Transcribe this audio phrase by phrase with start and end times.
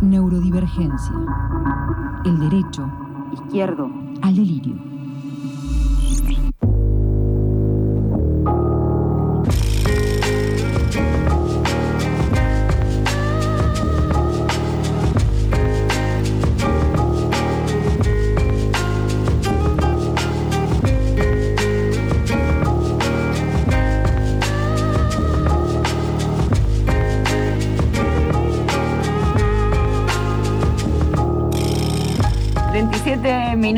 [0.00, 1.14] Neurodivergencia.
[2.24, 2.86] El derecho
[3.32, 3.90] Izquierdo.
[4.22, 4.95] al delirio.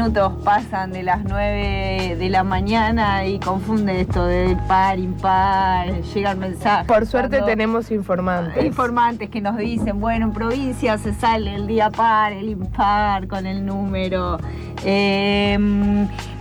[0.09, 6.39] Minutos pasan de las 9 de la mañana y confunde esto del par, impar, llegan
[6.39, 6.87] mensajes.
[6.87, 8.65] Por suerte Cuando- tenemos informantes.
[8.65, 13.45] informantes que nos dicen, bueno, en provincia se sale el día par, el impar con
[13.47, 14.39] el número.
[14.85, 15.59] Eh,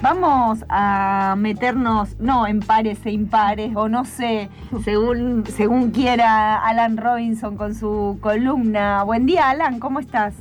[0.01, 4.49] vamos a meternos, no en pares e impares, o no sé,
[4.85, 9.03] según, según quiera Alan Robinson con su columna.
[9.03, 10.33] Buen día, Alan, ¿cómo estás?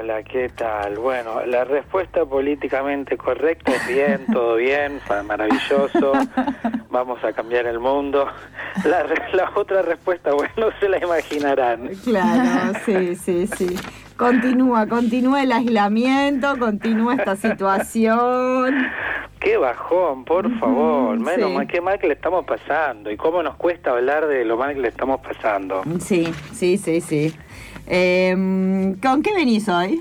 [0.00, 0.96] Hola, ¿qué tal?
[0.96, 6.12] Bueno, la respuesta políticamente correcta es bien, todo bien, maravilloso,
[6.88, 8.26] vamos a cambiar el mundo.
[8.86, 11.90] La, la otra respuesta, bueno, se la imaginarán.
[12.02, 13.76] Claro, sí, sí, sí.
[14.16, 18.88] Continúa, continúa el aislamiento, continúa esta situación.
[19.38, 21.56] Qué bajón, por favor, menos sí.
[21.56, 24.74] mal, qué mal que le estamos pasando y cómo nos cuesta hablar de lo mal
[24.74, 25.82] que le estamos pasando.
[25.98, 27.34] Sí, sí, sí, sí.
[27.92, 30.00] Eh, ¿Con qué venís hoy?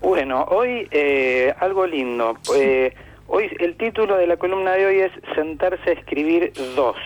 [0.00, 2.36] Bueno, hoy eh, algo lindo.
[2.56, 2.94] Eh,
[3.26, 6.96] hoy el título de la columna de hoy es Sentarse a escribir dos.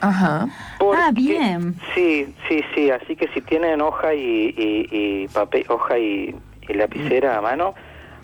[0.00, 0.46] Ajá.
[0.78, 1.74] Porque- Ah, bien.
[1.94, 2.90] Sí, sí, sí.
[2.90, 4.88] Así que si tienen hoja y, y-
[5.24, 6.34] y papel, hoja y,
[6.68, 7.74] y lapicera a mano,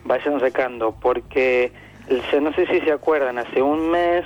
[0.04, 1.72] vayan sacando, porque
[2.38, 4.24] no sé si se acuerdan, hace un mes.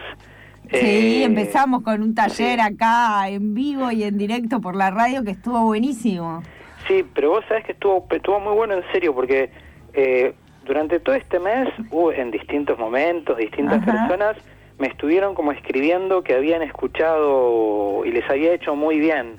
[0.71, 0.77] Sí,
[1.23, 2.61] eh, empezamos con un taller sí.
[2.61, 6.43] acá en vivo y en directo por la radio que estuvo buenísimo.
[6.89, 9.51] Sí, pero vos sabés que estuvo, estuvo muy bueno en serio, porque
[9.95, 13.93] eh, durante todo este mes hubo en distintos momentos, distintas Ajá.
[14.09, 14.37] personas
[14.79, 19.39] me estuvieron como escribiendo que habían escuchado y les había hecho muy bien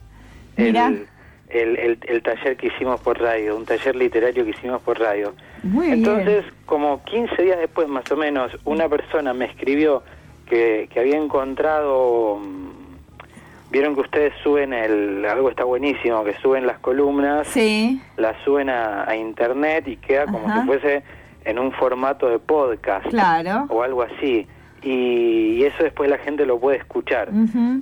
[0.58, 0.76] el,
[1.50, 5.34] el, el- el taller que hicimos por radio, un taller literario que hicimos por radio.
[5.64, 6.56] Muy Entonces, bien.
[6.66, 10.04] como 15 días después más o menos, una persona me escribió
[10.48, 12.40] que, que había encontrado...
[13.76, 15.26] Vieron que ustedes suben el...
[15.26, 20.26] Algo está buenísimo, que suben las columnas Sí, la suben a, a internet y queda
[20.28, 20.62] como Ajá.
[20.62, 21.04] si fuese
[21.44, 23.66] en un formato de podcast claro.
[23.68, 24.48] o algo así.
[24.82, 27.28] Y, y eso después la gente lo puede escuchar.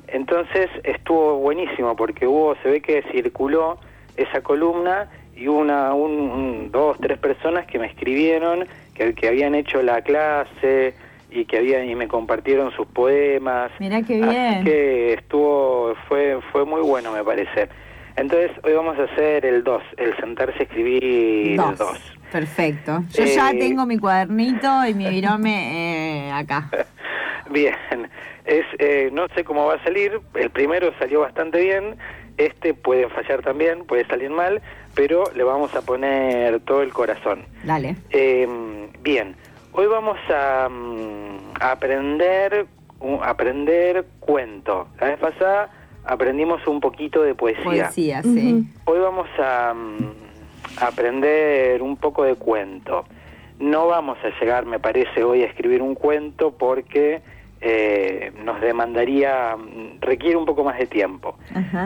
[0.07, 3.77] Entonces estuvo buenísimo porque hubo, se ve que circuló
[4.17, 8.65] esa columna y hubo una, un, un- dos, tres personas que me escribieron
[8.95, 10.95] que, que habían hecho la clase
[11.33, 13.71] y que habían y me compartieron sus poemas.
[13.79, 14.63] Mirá qué Así bien.
[14.63, 17.69] que estuvo, fue, fue muy bueno me parece.
[18.15, 21.77] Entonces hoy vamos a hacer el 2, el sentarse a escribir Dos.
[21.79, 22.13] 2.
[22.31, 23.03] Perfecto.
[23.11, 26.69] Yo ya Eh, tengo mi cuadernito y mi virome eh, acá.
[27.49, 27.75] Bien,
[28.45, 31.97] es, eh, no sé cómo va a salir, el primero salió bastante bien,
[32.37, 34.61] este puede fallar también, puede salir mal,
[34.95, 37.45] pero le vamos a poner todo el corazón.
[37.63, 37.95] Dale.
[38.11, 38.47] Eh,
[39.01, 39.35] bien,
[39.73, 42.65] hoy vamos a, mm, a aprender,
[42.99, 44.87] un- aprender cuento.
[44.99, 45.69] La vez pasada
[46.05, 47.63] aprendimos un poquito de poesía.
[47.63, 48.67] Poesía, sí.
[48.85, 53.05] Hoy vamos a, mm, a aprender un poco de cuento.
[53.59, 57.21] No vamos a llegar, me parece, hoy a escribir un cuento porque
[57.65, 61.37] eh, nos demandaría, mm, requiere un poco más de tiempo.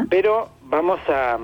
[0.09, 1.37] Pero vamos a,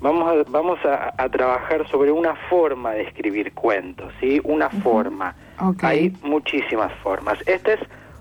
[0.00, 4.40] vamos a, vamos a, a trabajar sobre una forma de escribir cuentos, ¿sí?
[4.44, 5.34] Una forma.
[5.82, 7.38] Hay muchísimas formas.
[7.46, 7.80] Esta es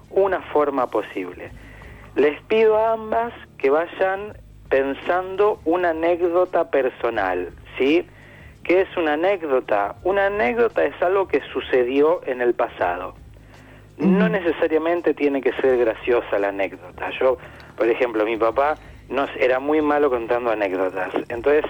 [0.09, 1.51] una forma posible.
[2.15, 4.38] Les pido a ambas que vayan
[4.69, 8.05] pensando una anécdota personal, ¿sí?
[8.63, 9.95] ¿Qué es una anécdota?
[10.03, 13.15] Una anécdota es algo que sucedió en el pasado.
[13.97, 17.09] No necesariamente tiene que ser graciosa la anécdota.
[17.19, 17.38] Yo,
[17.75, 18.77] por ejemplo, mi papá
[19.09, 21.13] nos era muy malo contando anécdotas.
[21.29, 21.66] Entonces,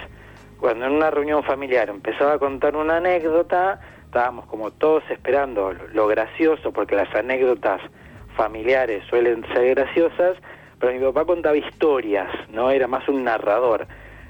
[0.58, 6.06] cuando en una reunión familiar empezaba a contar una anécdota, estábamos como todos esperando lo,
[6.08, 7.80] gracioso, porque las anécdotas
[8.36, 10.36] familiares suelen ser graciosas,
[10.80, 13.86] pero mi papá contaba historias, no era más un narrador.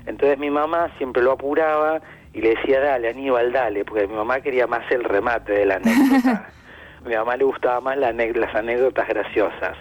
[0.06, 2.00] Entonces mi mamá siempre lo apuraba
[2.32, 5.76] y le decía, dale, Aníbal, dale, porque mi mamá quería más el remate de la
[5.76, 6.48] anécdota.
[7.04, 9.78] Mi mamá le gustaba más la las anécdotas graciosas.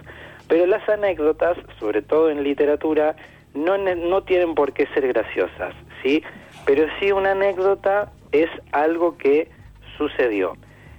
[0.48, 3.16] Pero las anécdotas, sobre todo en literatura,
[3.54, 5.74] no, no tienen por qué ser graciosas,
[6.04, 6.24] ¿sí?
[6.66, 9.50] Pero sí una anécdota es algo que
[9.98, 10.54] sucedió.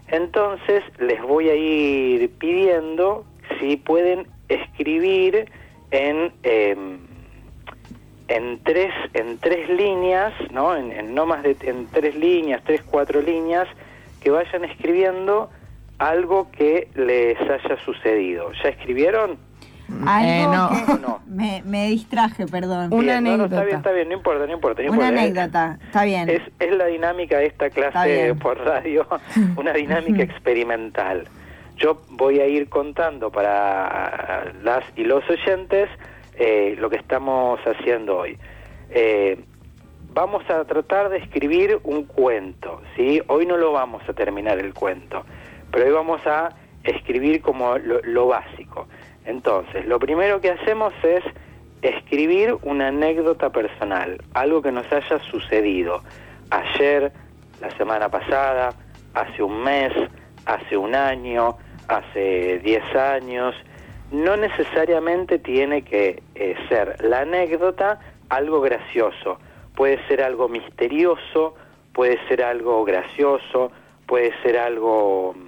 [0.09, 3.25] Entonces les voy a ir pidiendo
[3.59, 5.51] si pueden escribir
[5.91, 6.99] en, em,
[8.29, 10.75] en tres, en tres líneas, ¿no?
[10.75, 13.69] En no más de en tres líneas, tres, cuatro líneas,
[14.21, 15.51] que vayan escribiendo
[15.99, 18.51] algo que les haya sucedido.
[18.63, 19.39] ¿Ya escribieron?
[20.07, 20.69] Algo Eh, no.
[20.71, 21.21] que- No.
[21.27, 22.93] Me, me distraje, perdón.
[22.93, 23.55] Una Bien, no, no, anécdota.
[23.57, 24.83] está bien, está bien, no importa, no importa.
[24.83, 25.21] no Una importa.
[25.23, 26.29] anécdota, está bien.
[26.29, 29.07] Es, es la dinámica de esta clase por radio,
[29.57, 31.25] una dinámica experimental.
[31.77, 35.89] Yo voy a ir contando para las y los oyentes
[36.35, 38.37] eh, lo que estamos haciendo hoy.
[38.91, 39.39] Eh,
[40.13, 43.23] vamos a tratar de escribir un cuento, ¿sí?
[43.29, 45.25] Hoy no lo vamos a terminar el cuento,
[45.71, 46.51] pero hoy vamos a
[46.85, 48.87] escribir como lo, lo básico.
[49.25, 51.23] Entonces, lo primero que hacemos es
[51.83, 56.03] escribir una anécdota personal, algo que nos haya sucedido
[56.51, 57.13] ayer,
[57.61, 58.73] la semana pasada,
[59.15, 59.93] hace un mes,
[60.47, 61.57] hace un año,
[61.89, 63.55] hace 10 años.
[64.11, 68.01] No necesariamente tiene que eh, ser la anécdota
[68.31, 69.39] algo gracioso,
[69.75, 71.55] puede ser algo misterioso,
[71.93, 73.71] puede ser algo gracioso,
[74.07, 75.48] puede ser algo mm,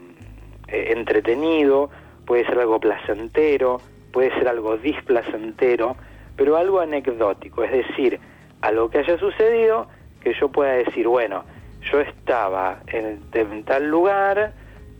[0.70, 1.90] eh, entretenido,
[2.24, 3.80] puede ser algo placentero,
[4.12, 5.96] puede ser algo displacentero,
[6.36, 8.18] pero algo anecdótico, es decir,
[8.60, 9.88] algo que haya sucedido
[10.20, 11.44] que yo pueda decir, bueno,
[11.90, 14.52] yo estaba en, tal lugar,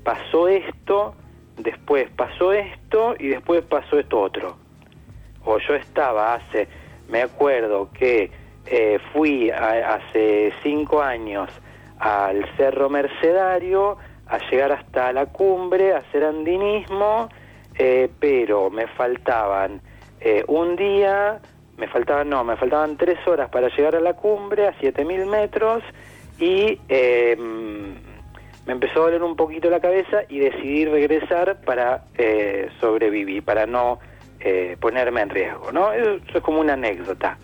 [0.03, 1.15] pasó esto,
[1.57, 4.57] después pasó esto y después pasó esto otro.
[5.45, 6.69] O yo estaba hace,
[7.09, 8.31] me acuerdo que
[8.67, 11.51] eh, fui a- hace cinco años
[11.99, 13.99] al Cerro Mercedario
[14.31, 17.29] a llegar hasta la cumbre, a hacer andinismo,
[17.79, 19.81] eh, pero me faltaban
[20.21, 21.41] eh, un día,
[21.77, 25.83] me faltaban, no, me faltaban tres horas para llegar a la cumbre, a 7000 metros,
[26.39, 27.37] y eh,
[28.67, 33.67] me empezó a doler un poquito la cabeza y decidí regresar para eh, sobrevivir, para
[33.67, 33.99] no
[34.39, 35.93] eh, ponerme en riesgo, ¿no?
[35.93, 37.37] Eso es como una anécdota,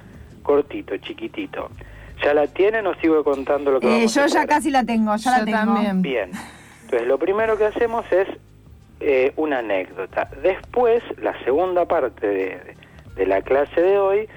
[0.43, 1.69] cortito, chiquitito.
[2.25, 4.85] ¿Ya la tienen o sigo contando lo que Eh, vamos a yo ya casi la
[4.85, 5.59] tengo, ya la tengo.
[5.59, 6.01] también.
[6.01, 6.31] Bien.
[6.87, 8.29] Entonces, lo primero que hacemos es
[9.01, 10.31] eh, una anécdota.
[10.41, 12.77] Después, la segunda parte de,
[13.17, 14.29] de la clase de hoy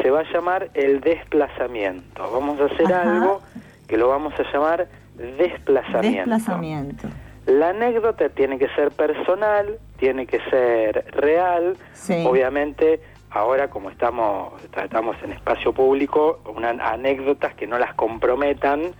[0.00, 2.30] se va a llamar el desplazamiento.
[2.32, 3.02] Vamos a hacer Ajá.
[3.02, 3.40] algo
[3.86, 6.30] que lo vamos a llamar desplazamiento.
[6.30, 7.08] Desplazamiento.
[7.46, 11.76] La anécdota tiene que ser personal, tiene que ser real.
[11.92, 12.24] Sí.
[12.26, 13.00] Obviamente,
[13.30, 14.52] ahora como estamos
[14.82, 18.92] estamos en espacio público, una, anécdotas que no las comprometan,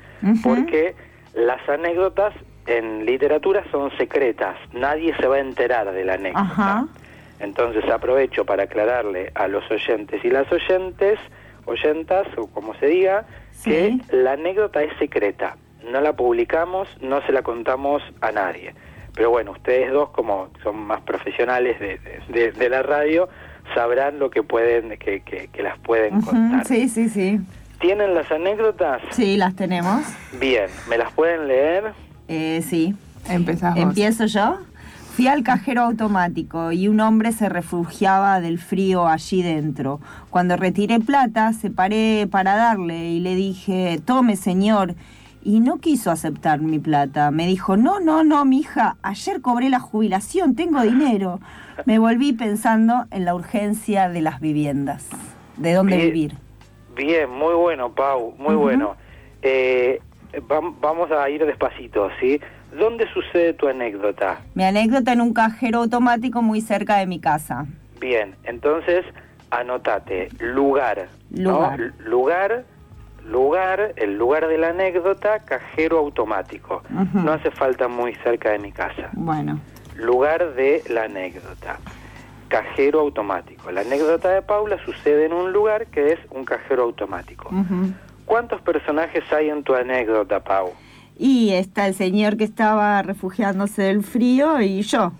[0.43, 0.95] porque
[1.35, 2.35] las anécdotas
[2.67, 6.41] en literatura son secretas, nadie se va a enterar de la anécdota.
[6.45, 6.87] Ajá.
[7.41, 11.19] Entonces aprovecho para aclararle a los oyentes y las oyentes,
[11.65, 13.71] oyentas o como se diga, Sí.
[14.11, 15.57] que la anécdota es secreta.
[15.91, 18.75] No la publicamos, no se la contamos a nadie.
[19.15, 21.99] Pero bueno, ustedes dos, como son más profesionales de,
[22.29, 23.29] de- de la radio,
[23.75, 26.65] sabrán lo que pueden, que, que- que las pueden contar.
[26.67, 27.41] Sí, sí, sí.
[27.81, 29.03] ¿Tienen las anécdotas?
[29.11, 30.03] Sí, las tenemos.
[30.39, 31.93] Bien, ¿me las pueden leer?
[32.29, 32.95] Eh, sí.
[33.29, 33.83] Empezás vos.
[33.83, 34.59] ¿Empiezo yo?
[35.15, 40.01] Fui al cajero automático y un hombre se refugiaba del frío allí dentro.
[40.31, 44.95] Cuando retiré plata, se paré para darle y le dije, tome señor.
[45.45, 47.31] Y no quiso aceptar mi plata.
[47.31, 51.41] Me dijo, no, no, no, mija, ayer cobré la jubilación, tengo dinero.
[51.85, 55.09] Me volví pensando en la urgencia de las viviendas,
[55.57, 56.07] de dónde Bien.
[56.09, 56.37] vivir.
[56.97, 58.97] Bien, muy bueno, Pau, muy bueno.
[59.43, 60.01] Eh,
[60.81, 62.41] vamos a ir despacito, ¿sí?
[62.79, 64.41] ¿Dónde sucede tu anécdota?
[64.55, 67.67] Mi anécdota en un cajero automático muy cerca de mi casa.
[68.01, 69.05] Bien, entonces
[69.51, 71.09] anotate lugar.
[71.31, 71.93] Lugar.
[72.05, 72.65] Lugar,
[73.27, 76.83] lugar, el lugar de la anécdota, cajero automático.
[77.15, 79.11] No hace falta muy cerca de mi casa.
[79.13, 79.61] Bueno,
[79.97, 81.79] Lugar de la anécdota,
[82.49, 83.71] cajero automático.
[83.71, 87.51] La anécdota de Paula sucede en un lugar que es un cajero automático.
[88.27, 90.73] ¿Cuántos personajes hay en tu anécdota, Pau?
[91.19, 95.13] Y está el señor que estaba refugiándose del frío y yo.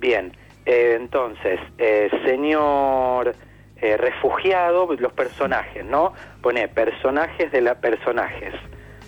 [0.00, 0.32] Bien,
[0.66, 3.34] eh, entonces, eh, señor
[3.80, 6.12] eh, refugiado, los personajes, ¿no?
[6.42, 8.54] Pone personajes de la personajes.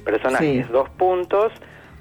[0.05, 0.73] Personajes, Sí.
[0.73, 1.53] dos puntos,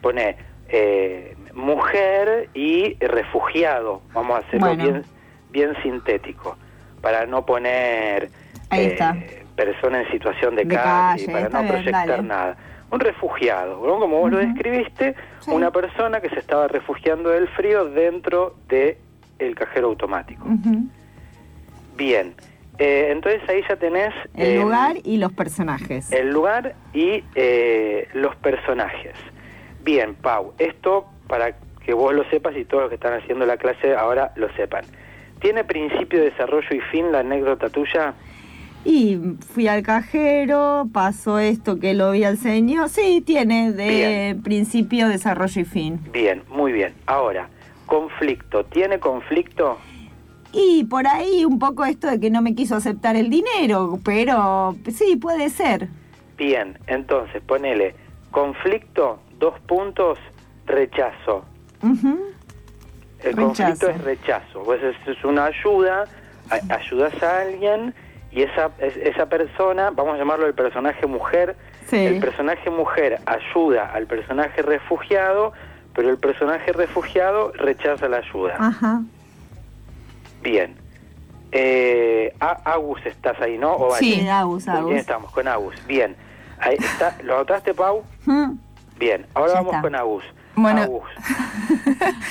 [0.01, 0.37] pone
[0.69, 4.01] eh, mujer y refugiado.
[4.13, 4.83] Vamos a hacerlo Bueno.
[4.83, 5.03] bien,
[5.49, 6.57] bien sintético,
[7.01, 8.29] para no poner
[8.69, 9.17] Ahí eh, está.
[9.65, 12.23] Persona en situación de, De calle, calle, para no bien, proyectar dale.
[12.23, 12.57] nada.
[12.91, 13.99] Un refugiado, ¿no?
[13.99, 15.51] como vos lo describiste, Sí.
[15.51, 18.97] una persona que se estaba refugiando del frío dentro de
[19.37, 20.45] el cajero automático.
[21.95, 22.33] Bien,
[22.77, 26.11] eh, entonces ahí ya tenés El eh, lugar y los personajes.
[26.11, 29.13] el lugar y eh, los personajes.
[29.83, 31.53] Bien, Pau, esto para
[31.85, 34.83] que vos lo sepas y todos los que están haciendo la clase ahora lo sepan.
[35.41, 38.13] ¿Tiene principio, desarrollo y fin la anécdota tuya?
[38.85, 39.17] Y
[39.53, 42.89] fui al cajero, pasó esto que lo vi al señor.
[42.89, 44.41] Sí, tiene de Bien.
[44.43, 45.99] principio, desarrollo y fin.
[46.11, 46.93] Bien, muy bien.
[47.05, 47.49] Ahora,
[47.85, 48.63] conflicto.
[48.65, 49.77] ¿Tiene conflicto?
[50.53, 54.75] Y por ahí un poco esto de que no me quiso aceptar el dinero, pero
[54.91, 55.89] sí, puede ser.
[56.37, 57.93] Bien, entonces ponele
[58.31, 60.17] conflicto, dos puntos,
[60.65, 61.43] rechazo.
[61.83, 63.45] El Rechazo.
[63.45, 64.63] conflicto es rechazo.
[64.63, 66.05] Pues es, es una ayuda,
[66.49, 67.93] a- ayudas a alguien
[68.31, 71.55] y esa, es- esa persona, vamos a llamarlo el personaje mujer,
[71.87, 71.97] Sí.
[71.97, 75.53] el personaje mujer ayuda al personaje refugiado,
[75.93, 78.55] pero el personaje refugiado rechaza la ayuda.
[78.59, 79.01] Ajá.
[80.41, 80.75] Bien.
[81.51, 83.73] Eh, A- Agus, ¿estás ahí, no?
[83.75, 84.27] ¿O Sí?
[84.27, 84.95] Agus, ¿Con quién Agus.
[84.99, 85.31] estamos?
[85.31, 85.75] Con Agus.
[85.87, 86.15] Bien.
[86.59, 87.17] Ahí está.
[87.23, 88.03] ¿Lo anotaste, Pau?
[88.25, 88.51] Mm.
[88.99, 89.25] Bien.
[89.33, 89.81] Ahora Ya vamos está.
[89.81, 90.23] con Agus.
[90.55, 90.81] Bueno.
[90.83, 91.03] Agus.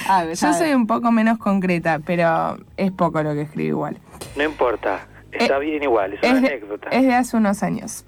[0.08, 3.68] A ver, Yo a soy un poco menos concreta, pero es poco lo que escribo
[3.68, 3.98] igual.
[4.36, 5.00] No importa.
[5.32, 6.14] Está Eh, bien igual.
[6.14, 6.88] Es Es una de, anécdota.
[6.90, 8.04] es de hace unos años.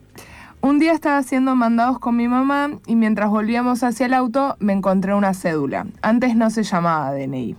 [0.62, 4.73] Un día estaba haciendo mandados con mi mamá y mientras volvíamos hacia el auto me
[4.75, 5.87] encontré una cédula.
[6.03, 7.57] Antes no se llamaba DNI.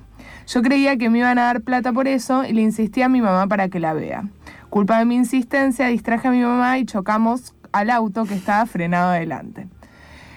[0.48, 3.22] Yo creía que me iban a dar plata por eso y le insistí a mi
[3.22, 4.26] mamá para que la vea.
[4.70, 9.10] Culpa de mi insistencia, distraje a mi mamá y chocamos al auto que estaba frenado
[9.12, 9.68] adelante.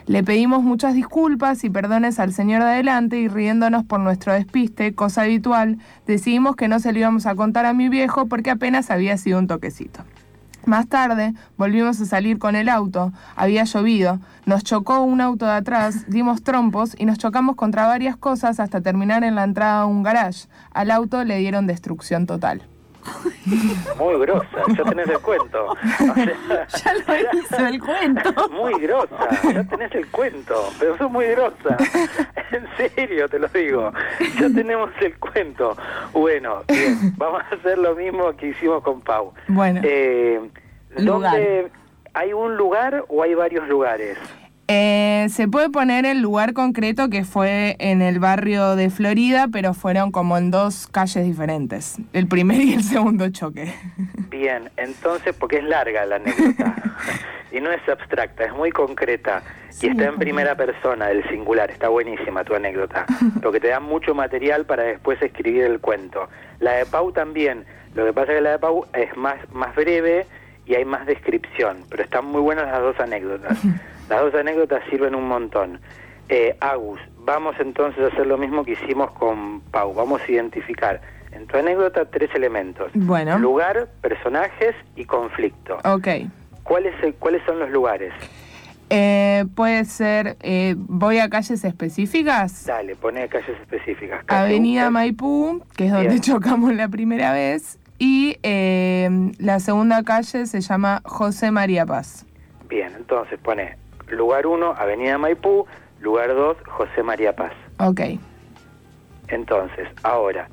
[0.06, 4.94] Le pedimos muchas disculpas y perdones al señor de adelante y riéndonos por nuestro despiste,
[4.94, 8.90] cosa habitual, decidimos que no se lo íbamos a contar a mi viejo porque apenas
[8.90, 10.04] había sido un toquecito.
[10.66, 15.52] Más tarde volvimos a salir con el auto, había llovido, nos chocó un auto de
[15.52, 19.86] atrás, dimos trompos y nos chocamos contra varias cosas hasta terminar en la entrada a
[19.86, 20.48] un garage.
[20.74, 22.62] Al auto le dieron destrucción total.
[23.98, 24.48] Muy grosa.
[24.76, 25.66] Ya tenés el cuento.
[25.66, 25.76] O
[26.14, 28.48] sea, Ya lo hizo el cuento.
[28.50, 31.76] Muy grosa, ya tenés el cuento, pero sos muy grosa.
[32.50, 33.92] En serio, te lo digo.
[34.40, 35.76] Ya tenemos el cuento.
[36.12, 39.32] Bueno, bien, vamos a hacer lo mismo que hicimos con Pau.
[39.48, 39.80] Bueno.
[39.82, 40.40] Eh,
[40.96, 41.32] Lugar.
[41.32, 41.70] ¿Dónde
[42.14, 44.16] hay un lugar o hay varios lugares?
[44.66, 49.74] Eh, se puede poner el lugar concreto que fue en el barrio de Florida, pero
[49.74, 51.96] fueron como en dos calles diferentes.
[52.12, 53.74] El primer y el segundo choque.
[54.30, 56.76] Bien, entonces, porque es larga la anécdota
[57.52, 59.42] y no es abstracta, es muy concreta
[59.82, 63.04] y está en primera persona del singular, está buenísima tu anécdota,
[63.42, 66.28] lo que te da mucho material para después escribir el cuento.
[66.60, 69.74] La de Pau también, lo que pasa es que la de Pau es más, más
[69.74, 70.26] breve
[70.66, 73.58] y hay más descripción, pero están muy buenas las dos anécdotas.
[74.08, 75.80] Las dos anécdotas sirven un montón.
[76.28, 81.00] Eh, Agus, vamos entonces a hacer lo mismo que hicimos con Pau, vamos a identificar
[81.32, 82.90] en tu anécdota tres elementos.
[82.92, 83.38] Bueno.
[83.38, 85.78] Lugar, personajes y conflicto.
[85.84, 86.08] Ok.
[86.64, 88.12] ¿Cuáles, ¿Cuáles son los lugares?
[88.90, 92.66] Eh, puede ser, eh, voy a calles específicas.
[92.66, 94.24] Dale, pone calles específicas.
[94.28, 94.90] Avenida.
[94.90, 96.20] Maipú, que es donde Bien.
[96.22, 97.78] chocamos la primera vez.
[98.06, 99.08] Y eh,
[99.38, 102.26] la segunda calle se llama José María Paz.
[102.68, 105.64] Bien, entonces pone lugar 1, Avenida Maipú,
[106.02, 107.54] lugar 2, José María Paz.
[107.78, 108.02] Ok.
[109.28, 110.50] Entonces, ahora,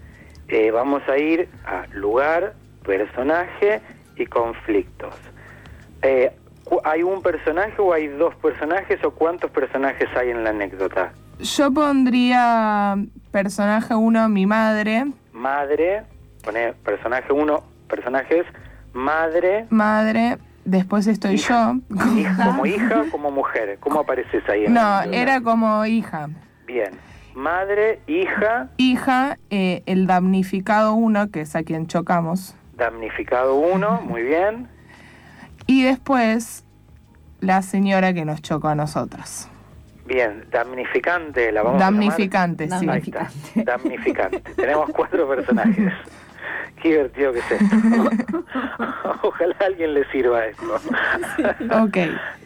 [0.47, 2.53] eh, vamos a ir a lugar,
[2.85, 3.81] personaje
[4.15, 5.13] y conflictos.
[6.03, 6.31] Eh,
[6.85, 11.11] ¿Hay un personaje o hay dos personajes o cuántos personajes hay en la anécdota?
[11.39, 12.95] Yo pondría
[13.29, 16.03] personaje 1, mi madre, Madre,
[16.43, 18.45] pone personaje 1, personajes,
[18.93, 21.73] madre, madre, después estoy Hija.
[21.89, 22.15] yo.
[22.17, 23.77] hija, como hija, como mujer.
[23.79, 24.65] ¿Cómo apareces ahí?
[24.65, 26.29] en la No, era como hija.
[26.65, 26.91] Bien.
[27.33, 32.55] Madre, hija, Hija, eh, el damnificado 1, que es a quien chocamos.
[32.75, 34.67] damnificado uno, muy bien.
[35.65, 36.65] Y después
[37.39, 39.47] la señora que nos chocó a nosotras.
[40.05, 42.73] Bien, damnificante, la vamos Damnificante, sí.
[42.73, 42.95] a llamar.
[42.95, 43.29] Ahí está,
[43.63, 44.39] damnificante.
[44.55, 45.93] Tenemos cuatro personajes.
[46.81, 47.75] Qué divertido que es esto.
[49.23, 50.63] Ojalá a alguien le sirva esto.
[51.83, 51.97] Ok.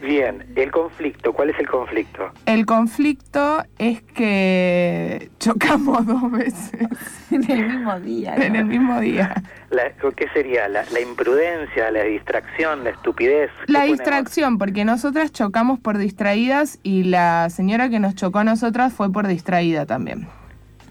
[0.02, 2.30] Bien, el conflicto, ¿cuál es el conflicto?
[2.44, 6.88] El conflicto es que chocamos dos veces
[7.30, 8.36] En el mismo día.
[8.36, 8.42] ¿no?
[8.44, 9.42] en el mismo día.
[9.70, 10.68] La- ¿Qué sería?
[10.68, 13.50] La, la imprudencia, la distracción, la estupidez?
[13.66, 13.98] ¿Qué La ponemos?
[13.98, 19.10] distracción, porque nosotras chocamos por distraídas y la señora que nos chocó a nosotras fue
[19.10, 20.28] por distraída también.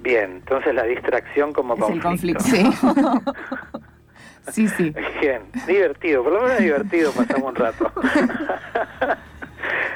[0.05, 2.43] Bien, entonces la distracción como Es el conflicto.
[4.51, 4.93] sí, sí.
[5.19, 7.91] Bien, divertido, por lo menos divertido pasamos un rato.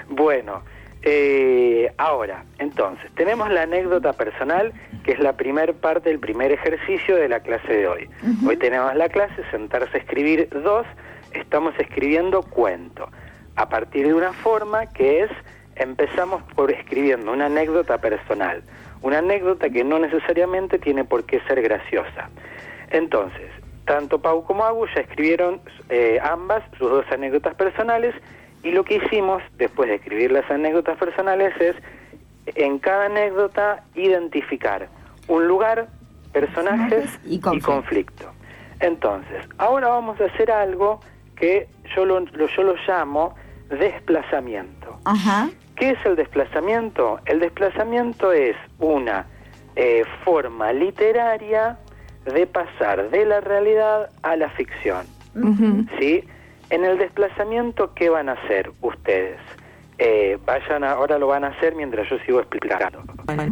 [0.09, 0.63] bueno,
[1.03, 4.73] eh, ahora, entonces, tenemos la anécdota personal,
[5.03, 8.09] que es la primer parte, el primer ejercicio de la clase de hoy.
[8.47, 10.87] Hoy tenemos la clase, sentarse a escribir dos,
[11.33, 13.11] estamos escribiendo cuento,
[13.55, 15.29] a partir de una forma que es,
[15.75, 18.63] empezamos por escribiendo una anécdota personal,
[19.01, 22.29] una anécdota que no necesariamente tiene por qué ser graciosa.
[22.91, 23.49] Entonces,
[23.85, 28.13] tanto Pau como Agus ya escribieron eh, ambas sus dos anécdotas personales
[28.63, 31.75] y lo que hicimos después de escribir las anécdotas personales es
[32.55, 34.89] en cada anécdota identificar
[35.27, 35.87] un lugar,
[36.33, 37.19] personajes
[37.57, 38.25] y conflicto.
[38.79, 40.99] Entonces, ahora vamos a hacer algo
[41.35, 43.35] que yo lo, lo- yo lo llamo
[43.69, 44.99] desplazamiento.
[45.05, 45.49] Ajá.
[45.79, 47.19] ¿Qué es el desplazamiento?
[47.25, 49.25] El desplazamiento es una
[49.75, 51.77] eh, forma literaria
[52.25, 55.05] de pasar de la realidad a la ficción.
[55.99, 56.23] ¿sí?
[56.69, 59.37] En el desplazamiento, ¿qué van a hacer ustedes?
[59.97, 63.01] Eh, vayan a- ahora lo van a hacer mientras yo sigo explicando.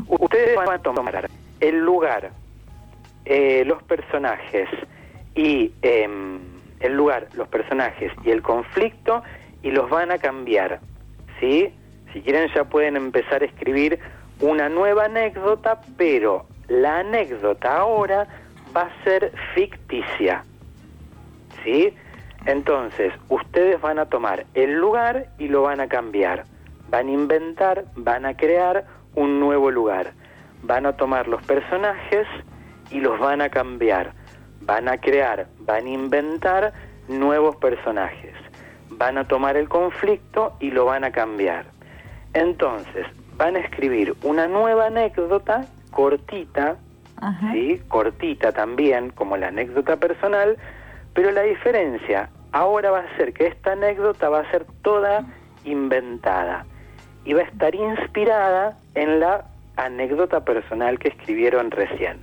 [0.08, 1.30] Ustedes van a tomar
[1.62, 2.32] el lugar,
[3.26, 4.68] eh, los personajes
[5.36, 6.40] y em,
[6.82, 9.24] el lugar, los personajes y el conflicto
[9.64, 10.80] y los van a cambiar,
[11.40, 11.74] ¿sí?
[12.14, 14.00] Si quieren ya pueden empezar a escribir
[14.40, 18.28] una nueva anécdota, pero la anécdota ahora
[18.76, 20.44] va a ser ficticia,
[21.64, 21.94] ¿sí?
[22.46, 26.46] Entonces, ustedes van a tomar el lugar y lo van a cambiar.
[26.90, 28.86] Van a inventar, van a crear
[29.16, 30.14] un nuevo lugar.
[30.64, 32.26] Van a tomar los personajes
[32.90, 34.14] y los van a cambiar.
[34.62, 36.74] Van a crear, van a inventar
[37.10, 38.34] nuevos personajes.
[38.92, 41.66] Van a tomar el conflicto y lo van a cambiar.
[42.38, 46.78] Entonces, van a escribir una nueva anécdota cortita,
[47.20, 47.52] Ajá.
[47.52, 47.82] ¿sí?
[47.88, 50.56] cortita también, como la anécdota personal,
[51.16, 55.26] pero la diferencia ahora va a ser que esta anécdota va a ser toda
[55.66, 56.68] inventada
[57.26, 62.20] y va a estar inspirada en la anécdota personal que escribieron recién.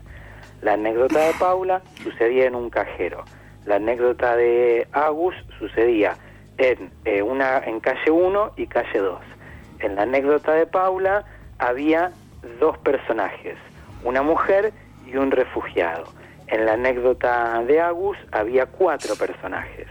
[0.62, 3.25] La anécdota de Paula sucedía en un cajero.
[3.66, 6.16] La anécdota de Agus sucedía
[6.59, 9.34] en, eh, una, en calle 1 y calle 2.
[9.81, 11.25] En la anécdota de Paula
[11.59, 12.12] había
[12.61, 13.57] dos personajes,
[14.04, 14.73] una mujer
[15.07, 16.04] y un refugiado.
[16.47, 19.88] En la anécdota de Agus había cuatro personajes,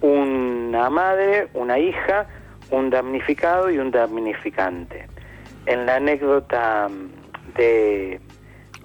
[0.00, 2.26] una madre, una hija,
[2.70, 5.06] un damnificado y un damnificante.
[5.66, 8.20] En la anécdota mm, de,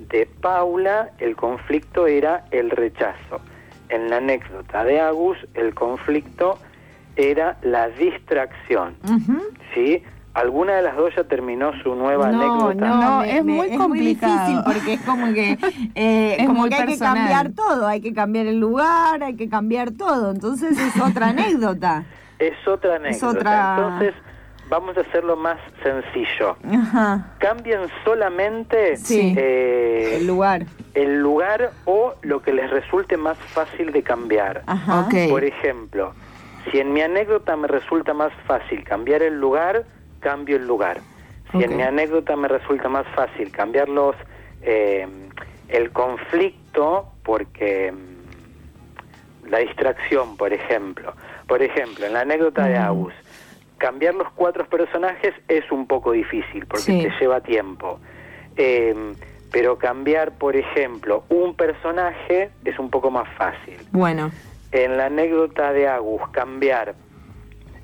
[0.10, 3.42] de Paula el conflicto era el rechazo.
[3.90, 6.60] En la anécdota de Agus el conflicto
[7.16, 8.96] era la distracción.
[9.74, 10.04] ¿Sí?
[10.38, 12.88] ¿Alguna de las dos ya terminó su nueva No, anécdota?
[12.90, 14.34] No, me- es me- muy complicado.
[14.48, 15.52] difícil porque es como que,
[15.96, 17.14] eh, Es como que hay personal.
[17.16, 20.32] que cambiar todo, hay que cambiar el lugar, hay que cambiar todo.
[20.32, 22.04] Entonces es otra anécdota.
[22.40, 23.28] Es otra anécdota.
[23.40, 24.14] otra- Entonces,
[24.70, 26.56] vamos a hacerlo más sencillo.
[26.72, 27.32] Ajá.
[27.40, 29.34] Cambien solamente Sí.
[29.38, 30.66] eh, El lugar.
[30.94, 34.62] el lugar o lo que les resulte más fácil de cambiar.
[34.68, 35.08] Ajá.
[35.30, 36.14] Por ejemplo,
[36.72, 39.84] si en mi anécdota me resulta más fácil cambiar el lugar,
[40.28, 40.98] cambio el lugar.
[41.52, 44.14] Si en mi anécdota me resulta más fácil cambiar los,
[44.62, 45.08] eh,
[45.70, 51.14] el conflicto, porque mm, la distracción, por ejemplo.
[51.48, 53.14] Por ejemplo, en la anécdota de Agus,
[53.78, 57.04] cambiar los cuatro personajes es un poco difícil porque Sí.
[57.04, 58.00] te lleva tiempo.
[58.58, 59.14] Eh,
[59.50, 63.78] pero cambiar, por ejemplo, un personaje es un poco más fácil.
[63.92, 64.32] Bueno,
[64.74, 66.94] En la anécdota de Agus, cambiar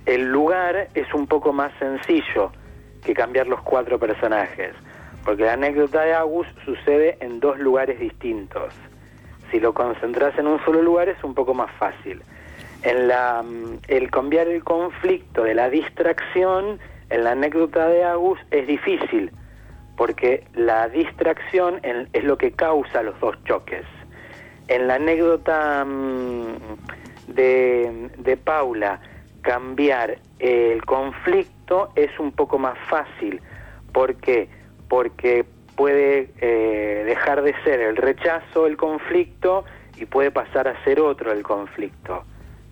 [0.05, 2.51] el lugar es un poco más sencillo
[3.03, 4.73] que cambiar los cuatro personajes,
[5.23, 8.73] porque la anécdota de Agus sucede en dos lugares distintos.
[9.51, 12.21] Si lo concentras en un solo lugar es un poco más fácil.
[12.81, 18.39] En la, mm, el cambiar el conflicto de la distracción, en la anécdota de Agus
[18.51, 19.31] es difícil,
[19.95, 23.85] porque la distracción es lo que causa los dos choques.
[24.67, 26.57] En la anécdota mm,
[27.27, 28.99] de, de Paula,
[29.43, 33.39] cambiar el conflicto es un poco más fácil.
[33.91, 34.49] ¿Por qué?
[34.89, 39.65] Porque puede eh, dejar de ser el rechazo el conflicto
[39.97, 42.23] y puede pasar a ser otro el conflicto,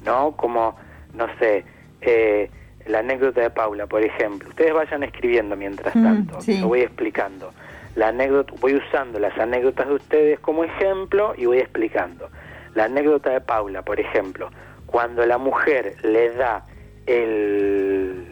[0.04, 0.32] ¿no?
[0.36, 0.76] Como,
[1.14, 1.64] no sé,
[2.02, 2.50] eh,
[2.88, 4.50] la anécdota de Paula, por ejemplo.
[4.50, 6.60] Ustedes vayan escribiendo mientras Mm, tanto, sí.
[6.60, 7.54] lo voy explicando.
[7.96, 12.30] La anécdota, voy usando las anécdotas de ustedes como ejemplo y voy explicando.
[12.74, 14.50] La anécdota de Paula, por ejemplo,
[14.92, 16.66] cuando la mujer le da
[17.08, 18.26] el,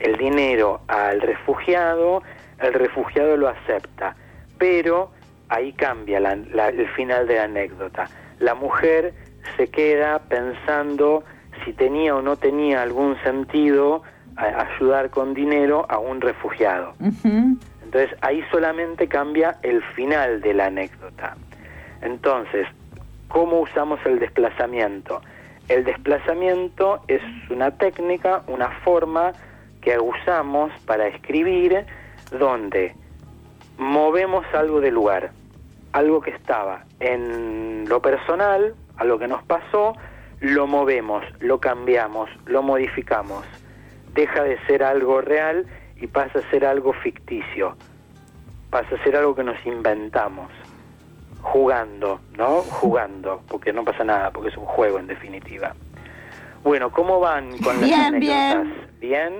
[0.00, 2.22] el dinero al refugiado,
[2.60, 4.16] el refugiado lo acepta,
[4.58, 5.10] pero
[5.48, 8.08] ahí cambia la- la- el final de la anécdota.
[8.40, 9.14] La mujer
[9.56, 11.22] se queda pensando
[11.64, 14.02] si tenía o no tenía algún sentido
[14.36, 16.94] ayudar con dinero a un refugiado.
[17.84, 21.36] Entonces ahí solamente cambia el final de la anécdota.
[22.02, 22.66] Entonces,
[23.28, 25.22] ¿cómo usamos el desplazamiento?
[25.68, 29.32] El desplazamiento es una técnica, una forma
[29.80, 31.86] que usamos para escribir
[32.30, 32.94] donde
[33.78, 35.30] movemos algo de lugar,
[35.92, 39.94] algo que estaba en lo personal, a lo que nos pasó,
[40.40, 43.44] lo movemos, lo cambiamos, lo modificamos.
[44.12, 47.76] Deja de ser algo real y pasa a ser algo ficticio.
[48.70, 50.50] Pasa a ser algo que nos inventamos.
[51.44, 52.62] Jugando, ¿no?
[52.62, 55.74] Jugando, porque no pasa nada, porque es un juego en definitiva.
[56.62, 58.64] Bueno, ¿cómo van con las Bien, anécdotas?
[58.64, 58.74] bien.
[59.00, 59.32] ¿Bien?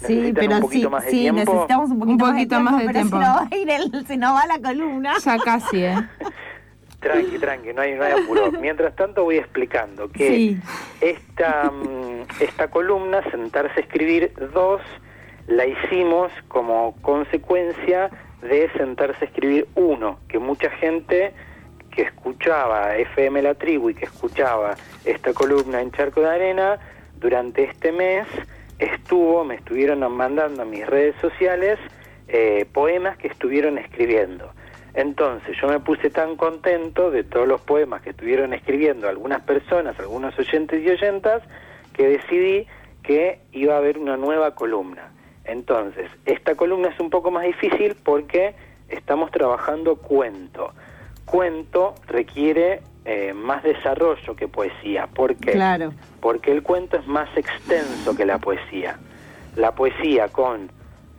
[0.00, 1.40] Sí, ¿Necesitan pero un poquito sí, más de sí, tiempo?
[1.52, 3.38] necesitamos un poquito, Un poquito más más de de tiempo, tiempo.
[3.48, 5.14] pero se nos va, a ir el- se nos va la columna.
[5.24, 5.94] Ya casi, ¿eh?
[7.00, 8.50] Tranqui, tranqui, no hay, no hay apuro.
[8.60, 10.58] Mientras tanto voy explicando que Sí.
[11.00, 14.80] esta, mm, esta columna, Sentarse a Escribir 2,
[15.46, 18.10] la hicimos como consecuencia
[18.44, 21.32] de Sentarse a Escribir 1, que mucha gente
[21.90, 26.78] que escuchaba FM La Tribu y que escuchaba esta columna en Charco de Arena,
[27.16, 28.26] durante este mes
[28.78, 31.78] estuvo, me estuvieron mandando a mis redes sociales
[32.28, 34.52] eh, poemas que estuvieron escribiendo.
[34.92, 39.98] Entonces yo me puse tan contento de todos los poemas que estuvieron escribiendo algunas personas,
[39.98, 41.42] algunos oyentes y oyentas,
[41.94, 42.66] que decidí
[43.02, 45.13] que iba a haber una nueva columna.
[45.44, 48.54] Entonces, esta columna es un poco más difícil porque
[48.88, 50.72] estamos trabajando cuento.
[51.24, 55.06] Cuento requiere eh, más desarrollo que poesía.
[55.06, 55.52] ¿Por qué?
[55.52, 55.92] Claro.
[56.20, 58.98] Porque el cuento es más extenso que la poesía.
[59.56, 60.70] La poesía con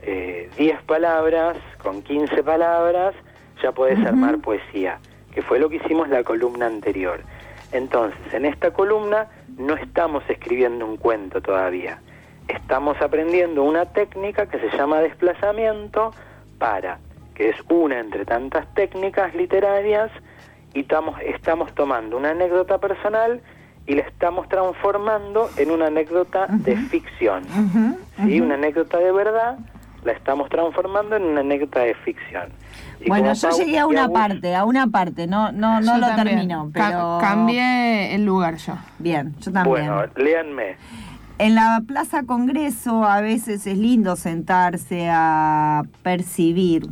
[0.02, 3.14] eh, 10 palabras, con 15 palabras,
[3.62, 4.98] ya puedes armar poesía,
[5.32, 7.20] que fue lo que hicimos la columna anterior.
[7.72, 12.00] Entonces, en esta columna no estamos escribiendo un cuento todavía.
[12.48, 16.12] Estamos aprendiendo una técnica que se llama desplazamiento
[16.58, 16.98] para,
[17.34, 20.10] que es una entre tantas técnicas literarias,
[20.74, 23.40] y estamos, estamos tomando una anécdota personal
[23.86, 27.44] y la estamos transformando en una anécdota de ficción.
[28.24, 28.40] ¿sí?
[28.40, 29.58] Una anécdota de verdad
[30.04, 32.48] la estamos transformando en una anécdota de ficción.
[33.00, 36.06] Y bueno, yo llegué a una parte, a una parte, no, no, no Yo lo
[36.08, 36.36] también.
[36.36, 37.18] termino, Ca- pero...
[37.20, 38.74] cambié el lugar yo.
[38.98, 39.64] Bien, yo también.
[39.88, 40.76] Bueno, léanme.
[41.38, 46.88] En la Plaza Congreso a veces es lindo sentarse a percibir.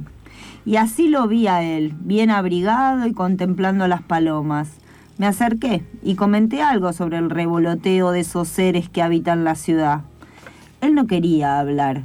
[0.66, 4.68] Y así lo vi a él, bien abrigado y contemplando las palomas.
[5.16, 10.02] Me acerqué y comenté algo sobre el revoloteo de esos seres que habitan la ciudad.
[10.82, 12.02] Él no quería hablar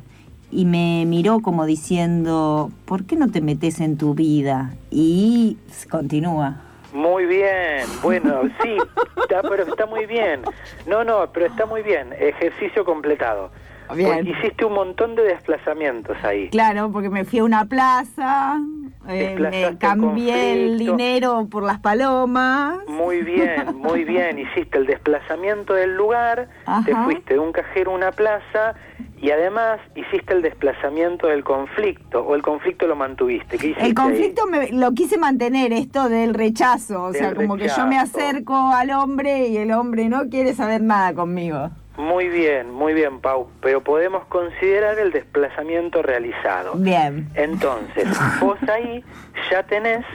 [0.49, 4.75] y me miró como diciendo, ¿por qué no te metes en tu vida?
[4.91, 5.57] Y
[5.89, 6.68] continúa.
[6.91, 8.77] Muy bien, bueno, sí,
[9.21, 10.41] está, pero está muy bien.
[10.85, 12.13] No, no, pero está muy bien.
[12.17, 13.51] Ejercicio completado.
[13.95, 14.27] Bien.
[14.27, 16.49] Hiciste un montón de desplazamientos ahí.
[16.49, 18.59] Claro, porque me fui a una plaza,
[19.07, 22.79] eh, me cambié el dinero por las palomas.
[22.87, 24.39] Muy bien, muy bien.
[24.39, 26.49] Hiciste el desplazamiento del lugar,
[26.85, 28.75] te fuiste de un cajero a una plaza
[29.21, 33.57] y además hiciste el desplazamiento del conflicto o el conflicto lo mantuviste.
[33.57, 37.57] ¿Qué hiciste El conflicto me, lo quise mantener, esto del rechazo, o Del sea, como
[37.57, 41.69] que yo me acerco al hombre y el hombre no quiere saber nada conmigo.
[41.97, 43.49] Muy bien, muy bien, Pau.
[43.61, 46.73] Pero podemos considerar el desplazamiento realizado.
[46.75, 47.29] Bien.
[47.35, 48.07] Entonces,
[48.39, 49.03] vos ahí
[49.51, 50.05] ya tenés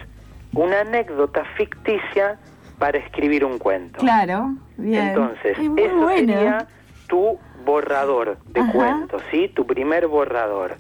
[0.55, 2.39] una anécdota ficticia
[2.79, 4.01] para escribir un cuento.
[4.01, 5.09] Claro, bien.
[5.09, 6.17] Entonces, eso bueno.
[6.17, 6.67] sería
[7.09, 8.73] tu borrador de Ajá.
[8.73, 9.49] cuentos, ¿sí?
[9.49, 10.77] Tu primer borrador.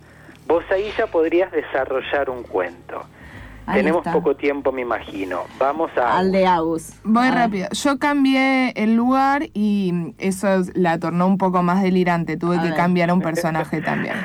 [0.46, 3.02] Vos ahí ya podrías desarrollar un cuento.
[3.66, 4.12] Ahí Tenemos está.
[4.12, 5.40] poco tiempo, me imagino.
[5.58, 6.18] Vamos a...
[6.18, 6.92] Al de Agus.
[7.02, 7.68] Voy rápido.
[7.72, 12.36] Yo cambié el lugar y eso la tornó un poco más delirante.
[12.36, 12.76] Tuve A que ver.
[12.76, 14.16] cambiar a un personaje también.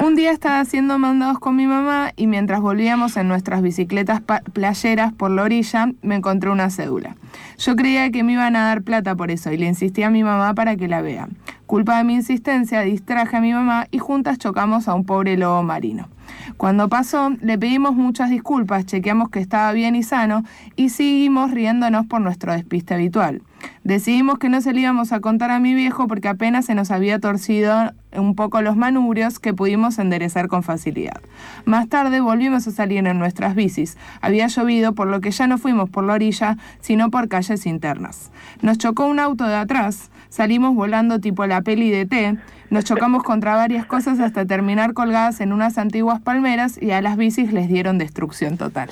[0.00, 4.20] Un día estaba haciendo mandados con mi mamá y mientras volvíamos en nuestras bicicletas
[4.52, 7.14] playeras por la orilla, me encontré una cédula.
[7.58, 10.24] Yo creía que me iban a dar plata por eso y le insistí a mi
[10.24, 11.28] mamá para que la vea.
[11.66, 15.62] Culpa de mi insistencia, distraje a mi mamá y juntas chocamos a un pobre lobo
[15.62, 16.08] marino.
[16.56, 20.44] Cuando pasó, le pedimos muchas disculpas, chequeamos que estaba bien y sano
[20.76, 23.42] y seguimos riéndonos por nuestro despiste habitual.
[23.84, 26.90] Decidimos que no se le íbamos a contar a mi viejo porque apenas se nos
[26.90, 31.20] había torcido un poco los manubrios que pudimos enderezar con facilidad.
[31.64, 33.96] Más tarde volvimos a salir en nuestras bicis.
[34.20, 38.30] Había llovido, por lo que ya no fuimos por la orilla, sino por calles internas.
[38.60, 42.36] Nos chocó un auto de atrás, salimos volando tipo la peli de T,
[42.70, 47.18] nos chocamos contra varias cosas hasta terminar colgadas en unas antiguas palmeras y a las
[47.18, 48.88] bicis les dieron destrucción total.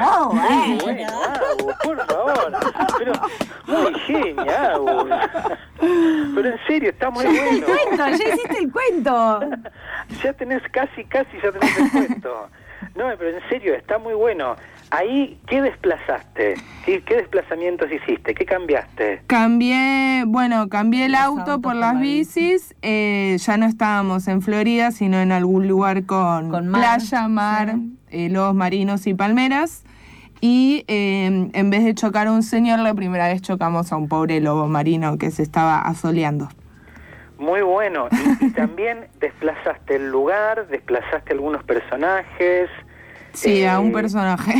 [0.00, 0.32] Oh,
[0.82, 1.12] bueno.
[1.82, 2.52] por favor.
[2.98, 3.12] Pero
[3.66, 5.08] muy genia, Agus.
[5.80, 7.50] Pero en serio, está muy bueno.
[7.50, 9.40] El cuento, ya hiciste el cuento.
[10.22, 12.48] Ya tenés casi, casi ya tenés el cuento.
[12.94, 14.54] No, pero en serio, está muy bueno.
[14.96, 16.54] Ahí, ¿qué desplazaste?
[16.86, 18.32] ¿Qué, qué desplazamientos hiciste?
[18.32, 19.22] ¿Qué cambiaste?
[19.26, 22.76] Cambié, bueno, cambié el auto por las la bicis.
[22.80, 27.74] eh, ya no estábamos en Florida, sino en algún lugar con, Con mar, playa, mar,
[28.10, 29.82] eh, lobos marinos y palmeras.
[30.40, 34.06] Y eh, en vez de chocar a un señor, la primera vez chocamos a un
[34.08, 36.50] pobre lobo marino que se estaba asoleando.
[37.36, 38.06] Muy bueno.
[38.40, 42.70] Y, y también desplazaste el lugar, desplazaste algunos personajes.
[43.34, 44.54] Sí, a un eh, personaje.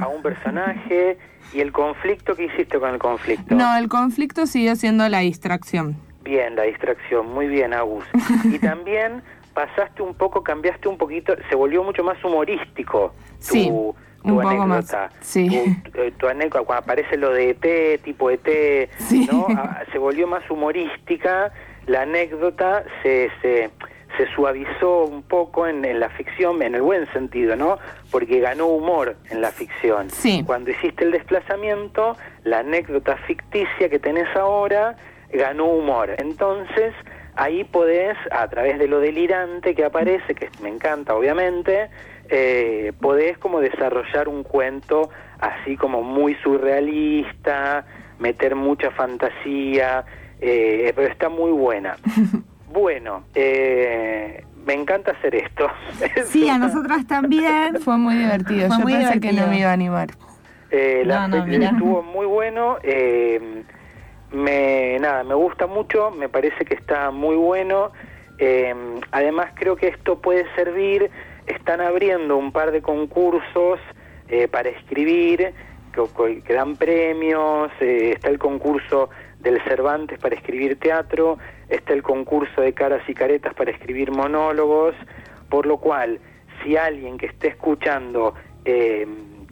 [0.00, 1.18] A un personaje.
[1.54, 3.54] ¿Y el conflicto qué hiciste con el conflicto?
[3.54, 5.96] No, el conflicto siguió siendo la distracción.
[6.24, 8.04] Bien, la distracción, muy bien, Agus.
[8.44, 9.22] Y también
[9.54, 14.34] pasaste un poco, cambiaste un poquito, se volvió mucho más humorístico tu, Sí, tu un
[14.42, 15.10] poco más, anécdota.
[15.20, 15.80] sí.
[15.92, 19.26] Tu, eh, tu anécdota, cuando aparece lo de ET, tipo ET, Sí.
[19.30, 19.46] ¿no?
[19.56, 21.52] Ah, se volvió más humorística,
[21.86, 23.70] la anécdota se, se,
[24.16, 27.78] se suavizó un poco en, en la ficción, en el buen sentido, ¿no?
[28.10, 30.10] Porque ganó humor en la ficción.
[30.10, 30.42] Sí.
[30.44, 34.96] Cuando hiciste el desplazamiento, la anécdota ficticia que tenés ahora
[35.32, 36.14] ganó humor.
[36.18, 36.94] Entonces,
[37.34, 41.90] ahí podés, a través de lo delirante que aparece, que me encanta obviamente,
[42.28, 47.84] eh, podés como desarrollar un cuento así como muy surrealista,
[48.18, 50.04] meter mucha fantasía,
[50.40, 51.96] eh, pero está muy buena.
[52.72, 55.68] Bueno, eh, me encanta hacer esto.
[56.16, 57.80] Es Sí, a nosotras también.
[57.80, 58.68] Fue muy divertido.
[58.68, 60.08] Fue Yo muy pensé que no me iba a animar.
[60.70, 62.78] Eh, la No, no, estuvo muy bueno.
[62.82, 63.62] eh,
[64.32, 66.10] me nada, me gusta mucho.
[66.10, 67.92] Me parece que está muy bueno.
[68.38, 68.74] eh,
[69.12, 71.10] además creo que esto puede servir.
[71.46, 73.78] Están abriendo un par de concursos
[74.28, 75.52] eh, para escribir
[75.92, 77.70] que, que dan premios.
[77.80, 79.08] eh, está el concurso
[79.46, 81.38] del Cervantes para escribir teatro.
[81.68, 84.94] Está el concurso de caras y caretas para escribir monólogos.
[85.48, 86.18] Por lo cual,
[86.62, 89.06] si alguien que esté escuchando eh,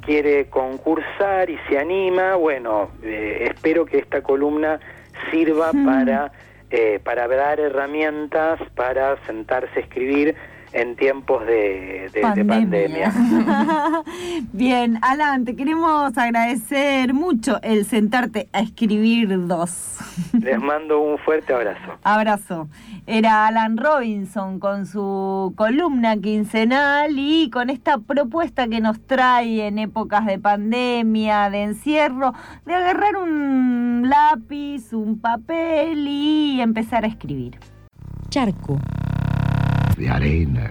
[0.04, 4.80] quiere concursar y se anima, bueno, eh, espero que esta columna
[5.30, 6.32] sirva para,
[6.70, 10.34] eh, para dar herramientas para sentarse a escribir
[10.74, 13.12] en tiempos de, de- de pandemia.
[14.52, 19.98] Bien, Alan, te queremos agradecer mucho el sentarte a escribir dos.
[20.32, 21.92] Les mando un fuerte abrazo.
[22.02, 22.68] Abrazo.
[23.06, 29.78] Era Alan Robinson con su columna quincenal y con esta propuesta que nos trae en
[29.78, 32.32] épocas de pandemia, de encierro,
[32.66, 37.58] de agarrar un lápiz, un papel y empezar a escribir.
[38.28, 38.78] Charco.
[39.96, 40.70] De arena.